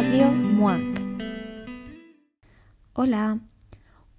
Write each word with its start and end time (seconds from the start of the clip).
Radio 0.00 0.30
MUAC. 0.30 1.02
Hola, 2.92 3.40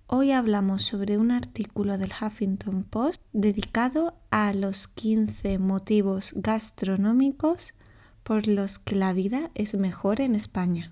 hoy 0.08 0.33
hablamos 0.33 0.83
sobre 0.83 1.17
un 1.17 1.32
artículo 1.32 1.98
del 1.98 2.12
Huffington 2.12 2.84
Post 2.84 3.21
dedicado 3.32 4.20
a 4.29 4.52
los 4.52 4.89
15 4.89 5.57
motivos 5.57 6.34
gastronómicos 6.36 7.76
por 8.23 8.46
los 8.46 8.78
que 8.78 8.96
la 8.96 9.13
vida 9.13 9.52
es 9.55 9.76
mejor 9.76 10.20
en 10.20 10.36
España. 10.36 10.92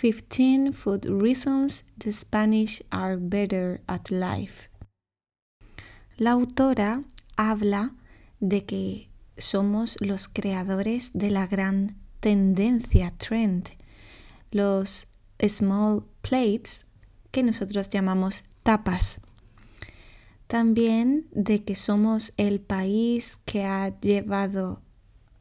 15 0.00 0.70
Food 0.70 1.06
Reasons 1.06 1.84
the 1.98 2.12
Spanish 2.12 2.84
are 2.90 3.16
better 3.16 3.82
at 3.88 4.10
life. 4.10 4.70
La 6.16 6.30
autora 6.30 7.02
habla 7.36 7.94
de 8.38 8.64
que 8.64 9.10
somos 9.38 9.96
los 10.00 10.28
creadores 10.28 11.10
de 11.14 11.30
la 11.30 11.48
gran 11.48 11.96
tendencia, 12.20 13.10
trend, 13.10 13.70
los 14.50 15.08
small 15.46 16.04
plates 16.22 16.86
que 17.30 17.42
nosotros 17.42 17.88
llamamos 17.88 18.44
tapas. 18.62 19.18
También 20.46 21.26
de 21.32 21.62
que 21.62 21.74
somos 21.74 22.32
el 22.36 22.60
país 22.60 23.38
que 23.44 23.64
ha 23.64 23.98
llevado 24.00 24.82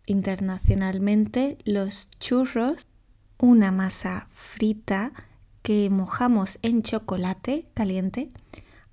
internacionalmente 0.06 1.58
los 1.64 2.10
churros, 2.20 2.86
una 3.38 3.72
masa 3.72 4.28
frita 4.32 5.14
que 5.62 5.90
mojamos 5.90 6.60
en 6.62 6.82
chocolate 6.82 7.70
caliente, 7.74 8.30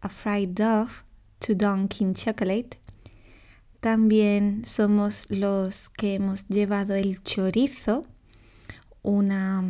a 0.00 0.08
fried 0.08 0.50
dough 0.50 0.90
to 1.38 1.54
dunk 1.54 2.00
in 2.00 2.14
chocolate. 2.14 2.80
También 3.80 4.64
somos 4.64 5.26
los 5.30 5.88
que 5.88 6.14
hemos 6.14 6.48
llevado 6.48 6.94
el 6.94 7.22
chorizo, 7.22 8.06
una 9.02 9.62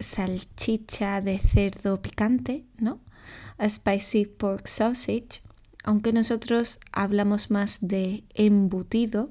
salchicha 0.00 1.20
de 1.20 1.38
cerdo 1.38 2.02
picante, 2.02 2.64
¿no? 2.78 3.00
A 3.58 3.68
spicy 3.68 4.26
pork 4.26 4.66
sausage, 4.66 5.42
aunque 5.84 6.12
nosotros 6.12 6.80
hablamos 6.92 7.50
más 7.50 7.78
de 7.80 8.24
embutido, 8.34 9.30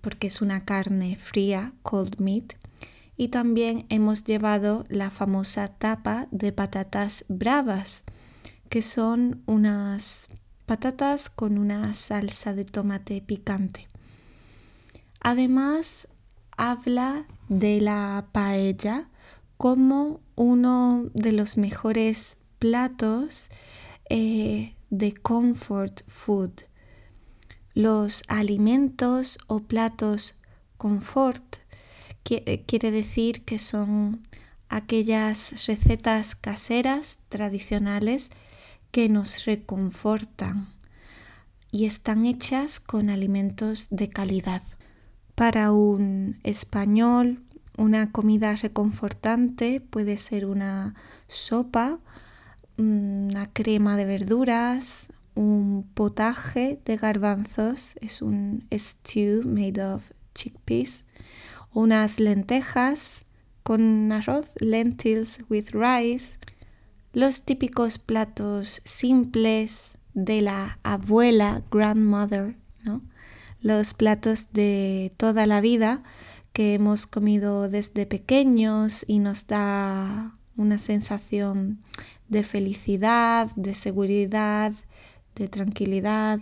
porque 0.00 0.26
es 0.26 0.42
una 0.42 0.64
carne 0.64 1.16
fría, 1.16 1.72
cold 1.82 2.18
meat. 2.18 2.54
Y 3.16 3.28
también 3.28 3.86
hemos 3.90 4.24
llevado 4.24 4.84
la 4.88 5.10
famosa 5.10 5.68
tapa 5.68 6.26
de 6.30 6.52
patatas 6.52 7.24
bravas, 7.28 8.04
que 8.68 8.82
son 8.82 9.42
unas 9.46 10.28
patatas 10.66 11.30
con 11.30 11.58
una 11.58 11.94
salsa 11.94 12.54
de 12.54 12.64
tomate 12.64 13.20
picante. 13.20 13.86
Además, 15.20 16.08
habla 16.56 17.26
de 17.48 17.80
la 17.80 18.26
paella 18.32 19.08
como 19.56 20.20
uno 20.36 21.10
de 21.14 21.32
los 21.32 21.56
mejores 21.56 22.36
platos 22.58 23.50
eh, 24.10 24.74
de 24.90 25.12
comfort 25.14 26.02
food. 26.08 26.52
Los 27.74 28.22
alimentos 28.28 29.38
o 29.46 29.60
platos 29.60 30.34
confort 30.76 31.56
quiere 32.24 32.90
decir 32.90 33.44
que 33.44 33.58
son 33.58 34.22
aquellas 34.68 35.66
recetas 35.66 36.34
caseras 36.34 37.18
tradicionales 37.28 38.30
que 38.90 39.08
nos 39.08 39.44
reconfortan 39.44 40.68
y 41.70 41.84
están 41.86 42.24
hechas 42.24 42.80
con 42.80 43.10
alimentos 43.10 43.88
de 43.90 44.08
calidad. 44.08 44.62
Para 45.34 45.72
un 45.72 46.38
español, 46.44 47.43
una 47.76 48.10
comida 48.12 48.54
reconfortante 48.54 49.80
puede 49.80 50.16
ser 50.16 50.46
una 50.46 50.94
sopa, 51.28 51.98
una 52.76 53.50
crema 53.52 53.96
de 53.96 54.04
verduras, 54.04 55.06
un 55.34 55.88
potaje 55.94 56.80
de 56.84 56.96
garbanzos, 56.96 57.94
es 58.00 58.22
un 58.22 58.66
stew 58.72 59.42
made 59.44 59.82
of 59.82 60.02
chickpeas, 60.34 61.04
unas 61.72 62.20
lentejas 62.20 63.24
con 63.62 64.12
arroz, 64.12 64.46
lentils 64.60 65.40
with 65.48 65.70
rice, 65.72 66.38
los 67.12 67.44
típicos 67.44 67.98
platos 67.98 68.80
simples 68.84 69.98
de 70.14 70.42
la 70.42 70.78
abuela, 70.82 71.62
grandmother, 71.70 72.56
¿no? 72.84 73.02
los 73.60 73.94
platos 73.94 74.52
de 74.52 75.12
toda 75.16 75.46
la 75.46 75.60
vida 75.60 76.02
que 76.54 76.74
hemos 76.74 77.06
comido 77.06 77.68
desde 77.68 78.06
pequeños 78.06 79.04
y 79.08 79.18
nos 79.18 79.48
da 79.48 80.36
una 80.56 80.78
sensación 80.78 81.82
de 82.28 82.44
felicidad, 82.44 83.50
de 83.56 83.74
seguridad, 83.74 84.72
de 85.34 85.48
tranquilidad. 85.48 86.38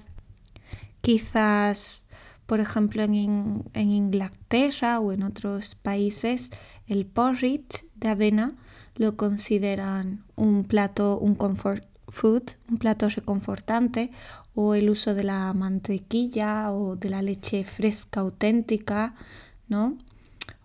Quizás, 1.01 2.05
por 2.45 2.61
ejemplo, 2.61 3.03
en, 3.03 3.65
Inglaterra 3.75 5.01
o 5.01 5.13
en 5.13 5.23
otros 5.23 5.77
países, 5.77 6.51
el 6.87 7.07
porridge 7.07 7.87
de 7.95 8.09
avena 8.09 8.55
lo 8.97 9.17
consideran 9.17 10.25
un 10.37 10.65
plato, 10.65 11.19
un 11.19 11.35
comfort 11.35 11.87
food, 12.09 12.43
un 12.71 12.77
plato 12.77 13.09
reconfortante, 13.09 14.11
o 14.55 14.75
el 14.75 14.91
uso 14.91 15.15
de 15.15 15.25
la 15.25 15.51
mantequilla 15.55 16.71
o 16.71 16.97
de 16.97 17.09
la 17.09 17.23
leche 17.23 17.65
fresca 17.65 18.21
auténtica, 18.21 19.15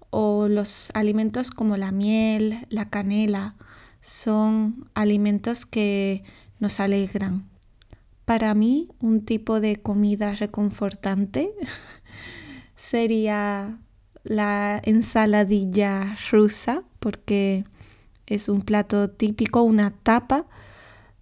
O 0.09 0.47
los 0.47 0.89
alimentos 0.93 1.51
como 1.51 1.77
la 1.77 1.91
miel, 1.91 2.65
la 2.69 2.89
canela, 2.89 3.55
son 4.01 4.89
alimentos 4.93 5.65
que 5.65 6.23
nos 6.59 6.79
alegran. 6.79 7.49
Para 8.25 8.53
mí, 8.53 8.89
un 8.99 9.25
tipo 9.25 9.59
de 9.59 9.77
comida 9.77 10.35
reconfortante 10.35 11.51
sería 12.75 13.79
la 14.23 14.81
ensaladilla 14.83 16.17
rusa, 16.31 16.83
porque 16.99 17.65
es 18.25 18.49
un 18.49 18.61
plato 18.61 19.09
típico, 19.09 19.61
una 19.61 19.91
tapa 19.91 20.45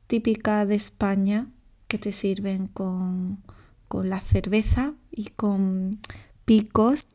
típica 0.07 0.65
de 0.65 0.75
España 0.75 1.47
que 1.87 1.97
te 1.97 2.11
sirven 2.11 2.67
con, 2.67 3.43
la 4.03 4.19
cerveza 4.19 4.93
y 5.09 5.27
con 5.27 5.99
picos 6.43 7.07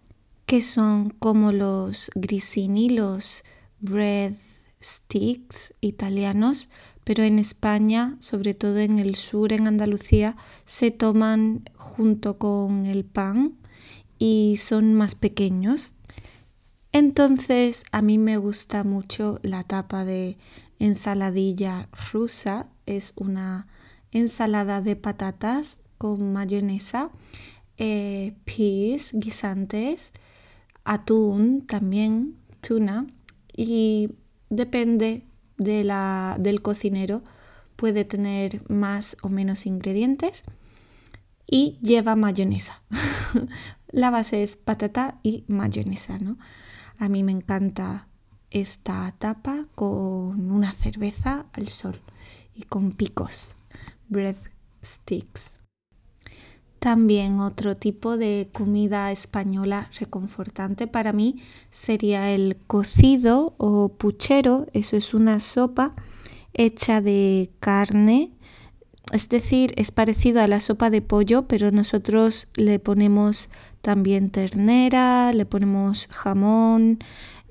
que 0.50 0.62
son 0.62 1.10
como 1.10 1.52
los 1.52 2.10
grisini, 2.16 2.90
los 2.90 3.44
bread 3.78 4.32
sticks 4.82 5.74
italianos, 5.80 6.68
pero 7.04 7.22
en 7.22 7.38
España, 7.38 8.16
sobre 8.18 8.54
todo 8.54 8.78
en 8.78 8.98
el 8.98 9.14
sur, 9.14 9.52
en 9.52 9.68
Andalucía, 9.68 10.36
se 10.66 10.90
toman 10.90 11.62
junto 11.76 12.38
con 12.38 12.86
el 12.86 13.04
pan 13.04 13.58
y 14.18 14.56
son 14.56 14.92
más 14.92 15.14
pequeños. 15.14 15.92
Entonces 16.90 17.84
a 17.92 18.02
mí 18.02 18.18
me 18.18 18.36
gusta 18.36 18.82
mucho 18.82 19.38
la 19.44 19.62
tapa 19.62 20.04
de 20.04 20.36
ensaladilla 20.80 21.88
rusa. 22.10 22.66
Es 22.86 23.12
una 23.14 23.68
ensalada 24.10 24.80
de 24.80 24.96
patatas 24.96 25.78
con 25.96 26.32
mayonesa, 26.32 27.10
eh, 27.76 28.34
peas, 28.44 29.10
guisantes, 29.12 30.10
atún 30.84 31.66
también, 31.66 32.36
tuna 32.60 33.06
y 33.56 34.10
depende 34.48 35.24
de 35.56 35.84
la, 35.84 36.36
del 36.38 36.62
cocinero 36.62 37.22
puede 37.76 38.04
tener 38.04 38.68
más 38.70 39.16
o 39.22 39.28
menos 39.28 39.66
ingredientes 39.66 40.44
y 41.46 41.78
lleva 41.82 42.16
mayonesa. 42.16 42.82
la 43.88 44.10
base 44.10 44.42
es 44.42 44.56
patata 44.56 45.18
y 45.22 45.44
mayonesa, 45.48 46.18
¿no? 46.18 46.36
A 46.98 47.08
mí 47.08 47.22
me 47.22 47.32
encanta 47.32 48.06
esta 48.50 49.14
tapa 49.18 49.66
con 49.74 50.50
una 50.50 50.72
cerveza 50.72 51.46
al 51.52 51.68
sol 51.68 51.98
y 52.54 52.64
con 52.64 52.92
picos, 52.92 53.54
bread 54.08 54.36
sticks. 54.84 55.59
También 56.80 57.40
otro 57.40 57.76
tipo 57.76 58.16
de 58.16 58.48
comida 58.52 59.12
española 59.12 59.90
reconfortante 59.98 60.86
para 60.86 61.12
mí 61.12 61.42
sería 61.70 62.30
el 62.30 62.56
cocido 62.66 63.54
o 63.58 63.90
puchero. 63.90 64.66
Eso 64.72 64.96
es 64.96 65.12
una 65.12 65.40
sopa 65.40 65.92
hecha 66.54 67.02
de 67.02 67.52
carne, 67.60 68.32
es 69.12 69.28
decir, 69.28 69.72
es 69.76 69.90
parecido 69.90 70.40
a 70.40 70.46
la 70.46 70.60
sopa 70.60 70.88
de 70.88 71.02
pollo, 71.02 71.48
pero 71.48 71.70
nosotros 71.70 72.48
le 72.54 72.78
ponemos 72.78 73.50
también 73.82 74.30
ternera, 74.30 75.32
le 75.32 75.46
ponemos 75.46 76.06
jamón, 76.10 76.98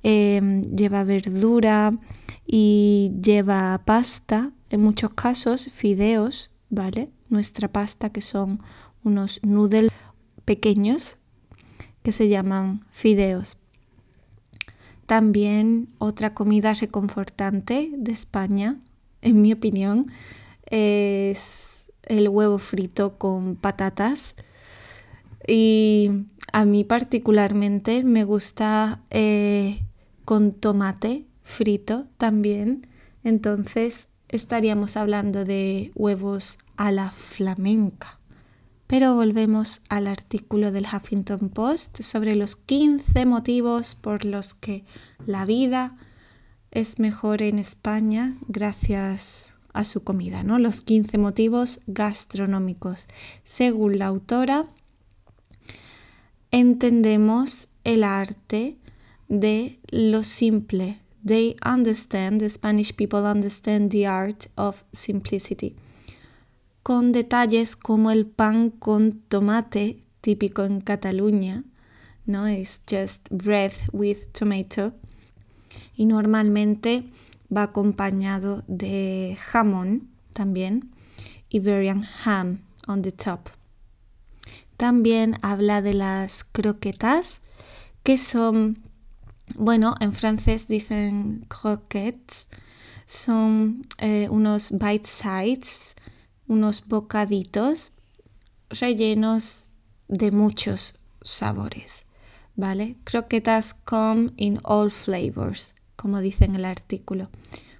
em, 0.02 0.64
lleva 0.76 1.04
verdura 1.04 1.92
y 2.48 3.12
lleva 3.22 3.82
pasta, 3.86 4.54
en 4.70 4.82
muchos 4.82 5.14
casos 5.14 5.70
fideos, 5.72 6.52
¿vale? 6.70 7.12
Nuestra 7.30 7.68
pasta 7.68 8.12
que 8.12 8.22
son 8.22 8.60
unos 9.04 9.40
noodles 9.44 9.92
pequeños 10.46 11.18
que 12.04 12.12
se 12.12 12.28
llaman 12.28 12.82
fideos. 12.92 13.58
También 15.06 15.90
otra 15.98 16.34
comida 16.34 16.74
reconfortante 16.74 17.92
de 17.98 18.12
España, 18.12 18.78
en 19.22 19.42
mi 19.42 19.52
opinión, 19.54 20.06
es 20.68 21.88
el 22.04 22.30
huevo 22.30 22.60
frito 22.60 23.18
con 23.18 23.56
patatas. 23.56 24.36
Y 25.48 26.12
a 26.52 26.66
mí 26.66 26.84
particularmente 26.84 28.04
me 28.04 28.24
gusta 28.24 29.02
eh, 29.10 29.82
con 30.26 30.52
tomate 30.52 31.26
frito 31.44 32.06
también. 32.18 32.88
Entonces 33.24 34.08
estaríamos 34.28 34.96
hablando 34.96 35.44
de 35.44 35.92
huevos 35.96 36.60
a 36.78 36.92
la 36.92 37.12
flamenca. 37.12 38.19
Pero 38.90 39.14
volvemos 39.14 39.82
al 39.88 40.08
artículo 40.08 40.72
del 40.72 40.88
Huffington 40.92 41.50
Post 41.50 42.02
sobre 42.02 42.36
los 42.36 42.56
15 42.56 43.28
motivos 43.28 43.94
por 43.94 44.26
los 44.26 44.56
que 44.56 44.84
la 45.28 45.46
vida 45.46 45.96
es 46.72 46.98
mejor 46.98 47.44
en 47.44 47.60
España 47.60 48.40
gracias 48.48 49.54
a 49.74 49.84
su 49.84 50.04
comida, 50.04 50.42
¿no? 50.42 50.58
Los 50.58 50.82
15 50.82 51.20
motivos 51.20 51.82
gastronómicos. 51.86 53.08
Según 53.44 54.00
la 54.00 54.08
autora, 54.08 54.66
entendemos 56.50 57.70
el 57.84 58.04
arte 58.04 58.76
de 59.28 59.80
lo 59.92 60.24
simple. 60.24 60.98
They 61.24 61.58
understand, 61.64 62.40
the 62.40 62.50
Spanish 62.50 62.96
people 62.96 63.20
understand 63.20 63.92
the 63.92 64.08
art 64.08 64.48
of 64.56 64.84
simplicity 64.92 65.76
con 66.90 67.12
detalles 67.12 67.76
como 67.76 68.10
el 68.10 68.26
pan 68.26 68.72
con 68.72 69.12
tomate, 69.12 70.00
típico 70.22 70.64
en 70.64 70.82
Cataluña, 70.82 71.64
¿no? 72.26 72.48
Es 72.48 72.82
just 72.90 73.30
bread 73.30 73.74
with 73.94 74.18
tomato. 74.32 74.96
Y 75.96 76.08
normalmente 76.08 77.04
va 77.56 77.62
acompañado 77.62 78.64
de 78.66 79.38
jamón 79.40 80.10
también, 80.34 80.90
Iberian 81.50 82.04
ham 82.26 82.62
on 82.88 83.04
the 83.04 83.12
top. 83.12 83.50
También 84.76 85.36
habla 85.44 85.84
de 85.84 85.94
las 85.94 86.44
croquetas, 86.44 87.42
que 88.02 88.18
son, 88.18 88.80
bueno, 89.60 89.94
en 90.00 90.12
francés 90.12 90.68
dicen 90.68 91.46
croquettes, 91.50 92.48
son 93.06 93.86
eh, 94.00 94.28
unos 94.32 94.72
bite 94.72 95.08
sides 95.08 95.96
unos 96.50 96.86
bocaditos 96.88 97.94
rellenos 98.70 99.70
de 100.08 100.32
muchos 100.32 101.00
sabores, 101.22 102.06
¿vale? 102.56 102.98
Croquetas 103.06 103.74
come 103.74 104.32
in 104.36 104.60
all 104.64 104.92
flavors, 104.92 105.76
como 105.96 106.20
dice 106.20 106.46
en 106.46 106.56
el 106.56 106.66
artículo. 106.66 107.30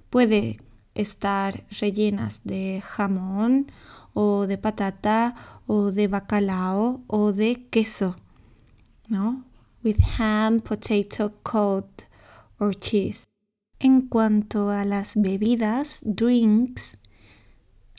Puede 0.08 0.60
estar 0.94 1.64
rellenas 1.80 2.42
de 2.44 2.82
jamón 2.82 3.70
o 4.14 4.46
de 4.46 4.56
patata 4.56 5.34
o 5.66 5.90
de 5.90 6.06
bacalao 6.08 7.02
o 7.08 7.32
de 7.32 7.66
queso, 7.70 8.16
¿no? 9.08 9.44
With 9.82 9.98
ham, 10.18 10.60
potato, 10.60 11.32
cod 11.42 11.86
or 12.58 12.74
cheese. 12.76 13.26
En 13.80 14.02
cuanto 14.08 14.68
a 14.68 14.84
las 14.84 15.16
bebidas, 15.16 16.00
drinks, 16.02 16.98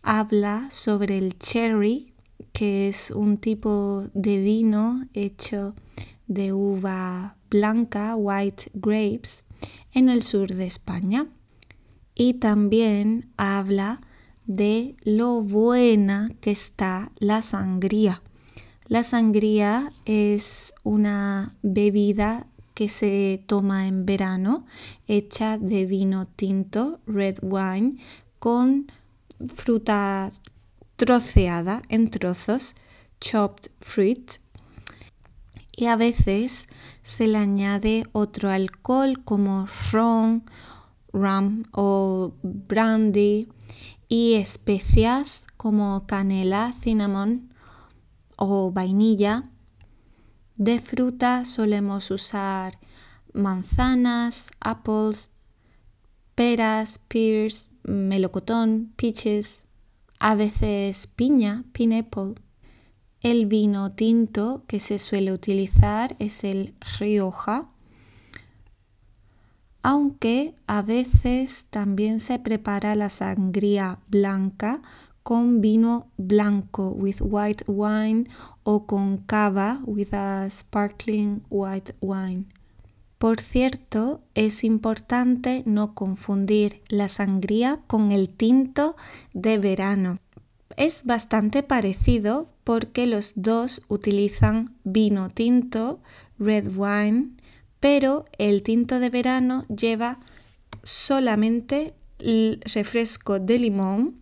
habla 0.02 0.70
sobre 0.72 1.18
el 1.18 1.38
cherry, 1.38 2.14
que 2.54 2.88
es 2.88 3.12
un 3.12 3.38
tipo 3.38 4.06
de 4.14 4.40
vino 4.40 5.08
hecho 5.14 5.76
de 6.28 6.54
uva 6.54 7.38
blanca, 7.50 8.16
white 8.16 8.72
grapes, 8.74 9.44
en 9.94 10.10
el 10.10 10.22
sur 10.22 10.54
de 10.54 10.66
España. 10.66 11.28
Y 12.16 12.36
también 12.36 13.32
habla 13.38 14.02
de 14.46 14.96
lo 15.04 15.42
buena 15.42 16.30
que 16.42 16.52
está 16.52 17.12
la 17.20 17.42
sangría. 17.42 18.22
La 18.88 19.04
sangría 19.04 19.94
es 20.06 20.74
una 20.84 21.56
bebida 21.62 22.48
que 22.74 22.90
se 22.90 23.44
toma 23.48 23.88
en 23.88 24.06
verano, 24.06 24.66
hecha 25.08 25.58
de 25.58 25.86
vino 25.86 26.28
tinto, 26.28 27.00
red 27.06 27.38
wine, 27.42 27.98
con 28.40 28.92
fruta 29.48 30.32
troceada 30.96 31.82
en 31.90 32.10
trozos, 32.10 32.76
chopped 33.20 33.72
fruit, 33.80 34.40
y 35.76 35.86
a 35.86 35.96
veces 35.96 36.68
se 37.02 37.28
le 37.28 37.38
añade 37.38 38.04
otro 38.12 38.50
alcohol 38.50 39.24
como 39.24 39.68
ron, 39.92 40.44
rum 41.12 41.64
o 41.72 42.34
brandy 42.44 43.48
y 44.08 44.34
especias 44.36 45.48
como 45.58 46.06
canela, 46.06 46.74
cinnamon 46.80 47.54
o 48.36 48.72
vainilla. 48.72 49.50
De 50.56 50.80
fruta 50.80 51.46
solemos 51.46 52.12
usar 52.12 52.78
manzanas, 53.34 54.52
apples, 54.60 55.32
peras, 56.36 57.00
pears, 57.08 57.71
melocotón, 57.84 58.94
peaches, 58.96 59.66
a 60.20 60.36
veces 60.36 61.08
piña, 61.08 61.64
pineapple. 61.72 62.36
El 63.22 63.46
vino 63.46 63.92
tinto 63.92 64.64
que 64.68 64.80
se 64.80 65.00
suele 65.00 65.32
utilizar 65.32 66.16
es 66.20 66.44
el 66.44 66.74
Rioja, 67.00 67.70
aunque 69.84 70.56
a 70.68 70.82
veces 70.82 71.68
también 71.70 72.20
se 72.20 72.40
prepara 72.40 72.96
la 72.96 73.10
sangría 73.10 74.00
blanca 74.08 74.82
con 75.24 75.62
vino 75.62 76.08
blanco 76.18 76.90
with 76.90 77.18
white 77.22 77.64
wine 77.68 78.28
o 78.64 78.86
con 78.86 79.18
cava 79.18 79.82
with 79.86 80.14
a 80.14 80.50
sparkling 80.50 81.44
white 81.50 81.94
wine. 82.02 82.46
Por 83.22 83.40
cierto, 83.40 84.24
es 84.34 84.64
importante 84.64 85.62
no 85.68 85.94
confundir 85.94 86.82
la 86.88 87.08
sangría 87.08 87.80
con 87.86 88.12
el 88.12 88.30
tinto 88.30 88.96
de 89.36 89.60
verano. 89.60 90.18
Es 90.76 91.04
bastante 91.04 91.62
parecido 91.62 92.50
porque 92.64 93.06
los 93.06 93.34
dos 93.36 93.84
utilizan 93.90 94.76
vino 94.84 95.30
tinto, 95.30 96.02
red 96.40 96.76
wine, 96.76 97.34
pero 97.80 98.26
el 98.40 98.64
tinto 98.64 98.98
de 98.98 99.12
verano 99.12 99.68
lleva 99.68 100.20
solamente 100.82 101.94
el 102.18 102.60
refresco 102.74 103.40
de 103.40 103.60
limón, 103.60 104.16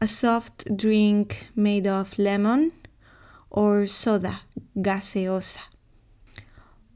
a 0.00 0.06
soft 0.06 0.64
drink 0.70 1.34
made 1.54 1.90
of 1.90 2.16
lemon 2.16 2.72
or 3.50 3.90
soda 3.90 4.46
gaseosa. 4.74 5.60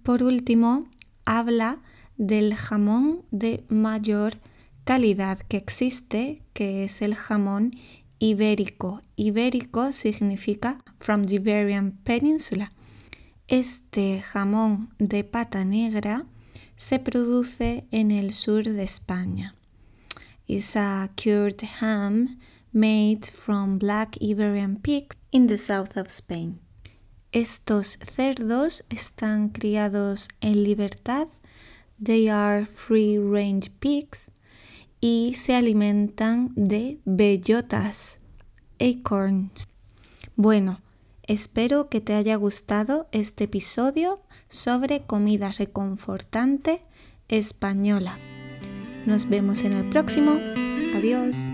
Por 0.02 0.22
último, 0.22 0.88
habla 1.30 1.80
del 2.16 2.56
jamón 2.56 3.24
de 3.30 3.64
mayor 3.68 4.40
calidad 4.82 5.38
que 5.38 5.58
existe, 5.58 6.42
que 6.52 6.82
es 6.82 7.02
el 7.02 7.14
jamón 7.14 7.70
ibérico. 8.18 9.00
Ibérico 9.14 9.92
significa 9.92 10.82
from 10.98 11.24
the 11.24 11.36
Iberian 11.36 11.92
Peninsula. 12.02 12.72
Este 13.46 14.20
jamón 14.20 14.88
de 14.98 15.22
pata 15.22 15.64
negra 15.64 16.26
se 16.74 16.98
produce 16.98 17.86
en 17.92 18.10
el 18.10 18.32
sur 18.32 18.64
de 18.64 18.82
España. 18.82 19.54
It's 20.48 20.74
a 20.74 21.10
cured 21.14 21.62
ham 21.80 22.40
made 22.72 23.26
from 23.32 23.78
black 23.78 24.16
Iberian 24.20 24.80
pigs 24.82 25.16
in 25.30 25.46
the 25.46 25.58
south 25.58 25.96
of 25.96 26.08
Spain. 26.08 26.60
Estos 27.32 27.98
cerdos 28.02 28.84
están 28.88 29.50
criados 29.50 30.28
en 30.40 30.64
libertad, 30.64 31.28
they 32.02 32.28
are 32.28 32.66
free 32.66 33.18
range 33.18 33.70
pigs 33.78 34.32
y 35.00 35.34
se 35.34 35.54
alimentan 35.54 36.52
de 36.56 36.98
bellotas, 37.04 38.18
acorns. 38.80 39.64
Bueno, 40.34 40.80
espero 41.22 41.88
que 41.88 42.00
te 42.00 42.14
haya 42.14 42.34
gustado 42.34 43.08
este 43.12 43.44
episodio 43.44 44.20
sobre 44.48 45.02
comida 45.02 45.52
reconfortante 45.52 46.82
española. 47.28 48.18
Nos 49.06 49.28
vemos 49.28 49.62
en 49.62 49.74
el 49.74 49.88
próximo. 49.88 50.32
Adiós. 50.96 51.52